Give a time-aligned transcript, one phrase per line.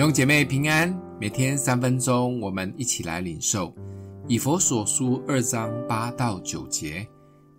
[0.00, 3.70] 弟兄姐妹平安，每天三分钟，我们一起来领受
[4.26, 7.06] 以弗所书二章八到九节。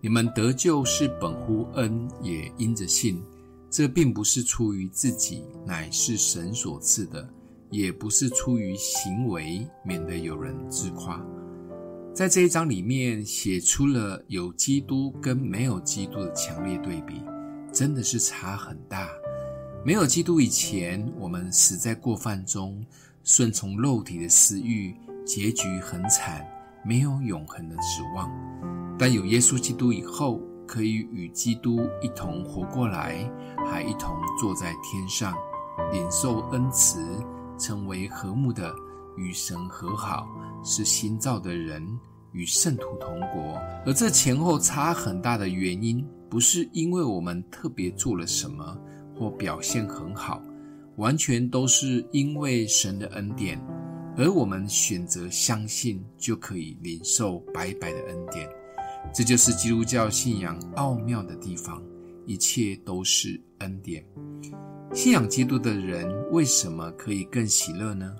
[0.00, 3.20] 你们得救是本乎恩，也因着信。
[3.68, 7.28] 这并不是出于自己，乃是神所赐的；
[7.72, 11.20] 也不是出于行为，免得有人自夸。
[12.14, 17.20] 在这一章里面，写出了有基督跟没有基督的强烈对比，
[17.72, 19.08] 真的是差很大。
[19.84, 22.84] 没有基督以前，我们死在过犯中，
[23.22, 24.94] 顺从肉体的私欲，
[25.24, 26.44] 结局很惨，
[26.84, 28.30] 没有永恒的指望。
[28.98, 33.30] 但有耶稣基督以后，可以与基督一同活过来，
[33.70, 35.32] 还一同坐在天上，
[35.92, 37.00] 领受恩慈，
[37.56, 38.74] 成为和睦的，
[39.16, 40.26] 与神和好，
[40.64, 41.82] 是新造的人，
[42.32, 43.58] 与圣徒同国。
[43.86, 48.76] 而这前后差很大的原因，不是因为我们特别做了什么。
[49.18, 50.42] 或表现很好，
[50.96, 53.60] 完全都是因为神的恩典，
[54.16, 58.48] 而我们选择相信，就可以领受白白的恩典。
[59.12, 61.82] 这就是基督教信仰奥妙的地方，
[62.26, 64.04] 一切都是恩典。
[64.92, 68.14] 信仰基督的人为什么可以更喜乐呢？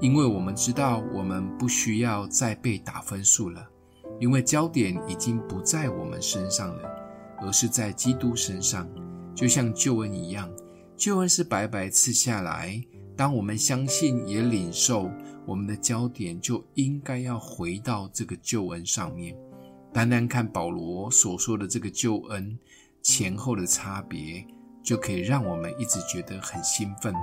[0.00, 3.66] 因为我们知道，我们不需要再被打分数了，
[4.20, 6.82] 因为焦点已经不在我们身上了，
[7.40, 8.88] 而是在基督身上。
[9.34, 10.50] 就像救恩一样，
[10.96, 12.82] 救恩是白白赐下来。
[13.16, 15.10] 当我们相信也领受，
[15.46, 19.36] 我们的焦点就应该要回到这个救恩上面。
[19.92, 22.58] 单单看保罗所说的这个救恩
[23.02, 24.46] 前后的差别，
[24.82, 27.14] 就可以让我们一直觉得很兴奋。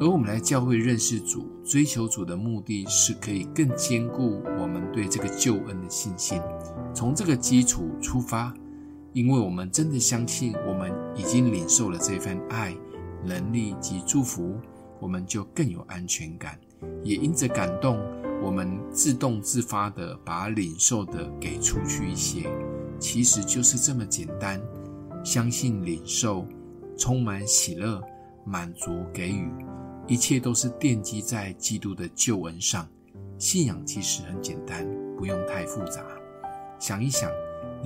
[0.00, 6.40] 而我们来教会认识主、追求主的目的是可以更坚固我们对这个救恩的信心，
[6.92, 8.52] 从这个基础出发。
[9.16, 12.76] 因为我们真的相信，我们已经领受了这份爱、
[13.24, 14.60] 能力及祝福，
[15.00, 16.60] 我们就更有安全感。
[17.02, 17.98] 也因着感动，
[18.42, 22.46] 我们自动自发地把领受的给出去一些。
[22.98, 24.60] 其实就是这么简单，
[25.24, 26.46] 相信领受，
[26.98, 28.02] 充满喜乐，
[28.44, 29.50] 满足给予，
[30.06, 32.86] 一切都是奠基在基督的救恩上。
[33.38, 36.04] 信仰其实很简单，不用太复杂。
[36.78, 37.30] 想一想。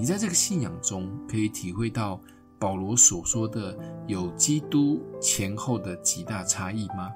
[0.01, 2.19] 你在这个信仰中可以体会到
[2.59, 7.11] 保罗所说的有基督前后的极大差异吗？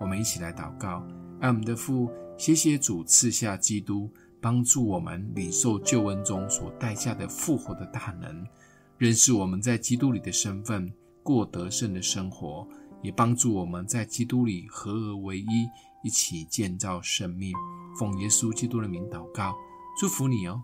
[0.00, 1.06] 我们一起来祷告，
[1.38, 4.10] 爱我们的父，谢谢主赐下基督，
[4.40, 8.44] 帮助我们领受救恩中所带下的复活的大能，
[8.98, 10.92] 认识我们在基督里的身份，
[11.22, 12.66] 过得胜的生活，
[13.04, 15.68] 也帮助我们在基督里合而为一，
[16.02, 17.54] 一起建造生命。
[17.96, 19.54] 奉耶稣基督的名祷告，
[19.96, 20.60] 祝福你哦。